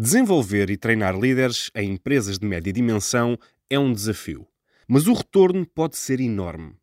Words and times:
Desenvolver 0.00 0.70
e 0.70 0.76
treinar 0.76 1.18
líderes 1.18 1.72
em 1.74 1.90
empresas 1.90 2.38
de 2.38 2.46
média 2.46 2.72
dimensão 2.72 3.36
é 3.68 3.76
um 3.80 3.92
desafio, 3.92 4.46
mas 4.86 5.08
o 5.08 5.12
retorno 5.12 5.66
pode 5.66 5.96
ser 5.96 6.20
enorme. 6.20 6.76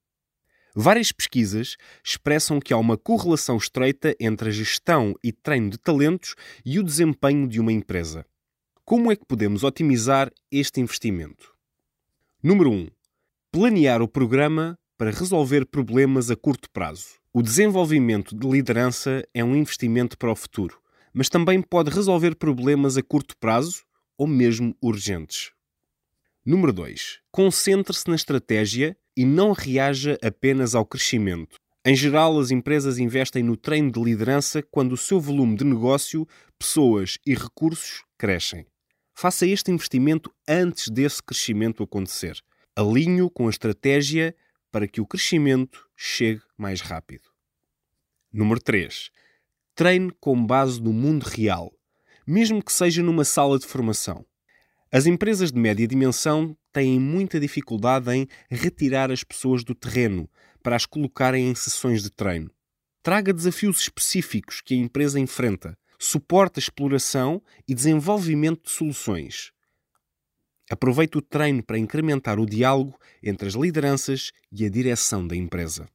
Várias 0.75 1.13
pesquisas 1.13 1.77
expressam 2.03 2.59
que 2.59 2.73
há 2.73 2.77
uma 2.77 2.97
correlação 2.97 3.55
estreita 3.55 4.13
entre 4.19 4.49
a 4.49 4.51
gestão 4.51 5.15
e 5.23 5.31
treino 5.31 5.69
de 5.69 5.77
talentos 5.77 6.35
e 6.65 6.77
o 6.77 6.83
desempenho 6.83 7.47
de 7.47 7.57
uma 7.61 7.71
empresa. 7.71 8.25
Como 8.83 9.09
é 9.09 9.15
que 9.15 9.25
podemos 9.25 9.63
otimizar 9.63 10.29
este 10.51 10.81
investimento? 10.81 11.53
Número 12.43 12.69
1. 12.69 12.89
Planear 13.49 14.01
o 14.01 14.09
programa 14.09 14.77
para 14.97 15.11
resolver 15.11 15.65
problemas 15.65 16.29
a 16.29 16.35
curto 16.35 16.69
prazo. 16.69 17.11
O 17.31 17.41
desenvolvimento 17.41 18.35
de 18.37 18.45
liderança 18.45 19.25
é 19.33 19.41
um 19.41 19.55
investimento 19.55 20.17
para 20.17 20.33
o 20.33 20.35
futuro 20.35 20.83
mas 21.15 21.29
também 21.29 21.61
pode 21.61 21.89
resolver 21.89 22.35
problemas 22.35 22.97
a 22.97 23.01
curto 23.01 23.37
prazo 23.37 23.85
ou 24.17 24.27
mesmo 24.27 24.75
urgentes. 24.81 25.51
Número 26.45 26.73
2. 26.73 27.21
Concentre-se 27.31 28.09
na 28.09 28.15
estratégia 28.15 28.97
e 29.15 29.23
não 29.23 29.53
reaja 29.53 30.17
apenas 30.21 30.75
ao 30.75 30.85
crescimento. 30.85 31.55
Em 31.85 31.95
geral, 31.95 32.37
as 32.37 32.51
empresas 32.51 32.97
investem 32.97 33.41
no 33.41 33.55
treino 33.55 33.89
de 33.91 34.03
liderança 34.03 34.61
quando 34.61 34.91
o 34.91 34.97
seu 34.97 35.19
volume 35.19 35.55
de 35.55 35.63
negócio, 35.63 36.27
pessoas 36.59 37.17
e 37.25 37.33
recursos 37.33 38.03
crescem. 38.17 38.67
Faça 39.17 39.47
este 39.47 39.71
investimento 39.71 40.33
antes 40.45 40.89
desse 40.89 41.23
crescimento 41.23 41.81
acontecer. 41.81 42.37
Alinhe-o 42.75 43.29
com 43.29 43.47
a 43.47 43.49
estratégia 43.49 44.35
para 44.69 44.85
que 44.85 44.99
o 44.99 45.07
crescimento 45.07 45.87
chegue 45.95 46.41
mais 46.57 46.81
rápido. 46.81 47.23
Número 48.33 48.59
3 48.59 49.09
treine 49.75 50.09
com 50.21 50.43
base 50.43 50.81
no 50.81 50.93
mundo 50.93 51.23
real, 51.23 51.71
mesmo 52.25 52.63
que 52.63 52.71
seja 52.71 53.03
numa 53.03 53.25
sala 53.25 53.59
de 53.59 53.67
formação. 53.67 54.25
As 54.91 55.05
empresas 55.05 55.51
de 55.51 55.59
média 55.59 55.85
dimensão 55.85 56.57
têm 56.71 56.97
muita 56.97 57.39
dificuldade 57.39 58.09
em 58.11 58.27
retirar 58.49 59.11
as 59.11 59.23
pessoas 59.23 59.63
do 59.63 59.75
terreno 59.75 60.29
para 60.63 60.77
as 60.77 60.85
colocarem 60.85 61.49
em 61.49 61.55
sessões 61.55 62.01
de 62.01 62.09
treino. 62.09 62.49
Traga 63.03 63.33
desafios 63.33 63.81
específicos 63.81 64.61
que 64.61 64.73
a 64.73 64.77
empresa 64.77 65.19
enfrenta, 65.19 65.77
suporte 65.99 66.57
a 66.57 66.61
exploração 66.61 67.41
e 67.67 67.75
desenvolvimento 67.75 68.63
de 68.63 68.71
soluções. 68.71 69.51
Aproveite 70.69 71.17
o 71.17 71.21
treino 71.21 71.61
para 71.61 71.77
incrementar 71.77 72.39
o 72.39 72.45
diálogo 72.45 72.97
entre 73.21 73.47
as 73.47 73.53
lideranças 73.53 74.31
e 74.51 74.65
a 74.65 74.69
direção 74.69 75.27
da 75.27 75.35
empresa. 75.35 75.87